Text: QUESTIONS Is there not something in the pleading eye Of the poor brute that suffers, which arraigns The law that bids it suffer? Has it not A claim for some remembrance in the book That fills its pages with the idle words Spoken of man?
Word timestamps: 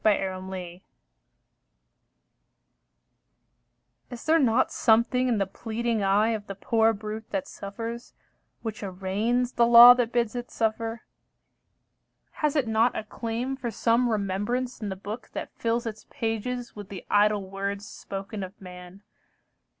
QUESTIONS 0.03 0.81
Is 4.09 4.25
there 4.25 4.39
not 4.39 4.71
something 4.71 5.27
in 5.27 5.37
the 5.37 5.45
pleading 5.45 6.01
eye 6.01 6.29
Of 6.29 6.47
the 6.47 6.55
poor 6.55 6.91
brute 6.91 7.29
that 7.29 7.47
suffers, 7.47 8.15
which 8.63 8.81
arraigns 8.81 9.51
The 9.51 9.67
law 9.67 9.93
that 9.93 10.11
bids 10.11 10.35
it 10.35 10.49
suffer? 10.49 11.01
Has 12.41 12.55
it 12.55 12.67
not 12.67 12.97
A 12.97 13.03
claim 13.03 13.55
for 13.55 13.69
some 13.69 14.09
remembrance 14.09 14.81
in 14.81 14.89
the 14.89 14.95
book 14.95 15.29
That 15.33 15.53
fills 15.53 15.85
its 15.85 16.07
pages 16.09 16.75
with 16.75 16.89
the 16.89 17.05
idle 17.11 17.47
words 17.51 17.85
Spoken 17.87 18.41
of 18.41 18.59
man? 18.59 19.03